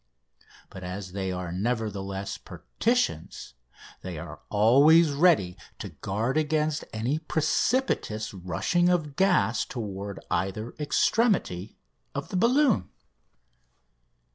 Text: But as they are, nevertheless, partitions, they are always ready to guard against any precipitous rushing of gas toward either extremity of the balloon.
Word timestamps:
But 0.71 0.83
as 0.83 1.11
they 1.11 1.31
are, 1.31 1.51
nevertheless, 1.51 2.39
partitions, 2.39 3.53
they 4.01 4.17
are 4.17 4.39
always 4.49 5.11
ready 5.11 5.55
to 5.77 5.89
guard 5.89 6.37
against 6.37 6.83
any 6.91 7.19
precipitous 7.19 8.33
rushing 8.33 8.89
of 8.89 9.15
gas 9.15 9.63
toward 9.63 10.19
either 10.31 10.73
extremity 10.79 11.77
of 12.15 12.29
the 12.29 12.35
balloon. 12.35 12.89